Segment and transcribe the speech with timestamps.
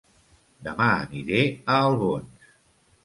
[0.67, 2.49] Dema aniré a Albons